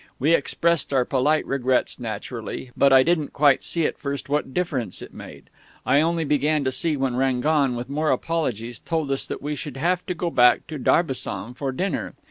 We 0.17 0.33
expressed 0.33 0.91
our 0.91 1.05
polite 1.05 1.45
regrets, 1.45 1.99
naturally; 1.99 2.71
but 2.75 2.91
I 2.91 3.03
didn't 3.03 3.33
quite 3.33 3.63
see 3.63 3.85
at 3.85 3.99
first 3.99 4.29
what 4.29 4.51
difference 4.51 5.03
it 5.03 5.13
made. 5.13 5.51
I 5.85 6.01
only 6.01 6.23
began 6.23 6.63
to 6.63 6.71
see 6.71 6.97
when 6.97 7.15
Rangon, 7.15 7.75
with 7.75 7.87
more 7.87 8.09
apologies, 8.09 8.79
told 8.79 9.11
us 9.11 9.27
that 9.27 9.43
we 9.43 9.55
should 9.55 9.77
have 9.77 10.03
to 10.07 10.15
go 10.15 10.31
back 10.31 10.65
to 10.69 10.79
Darbisson 10.79 11.53
for 11.53 11.71
dinner. 11.71 12.15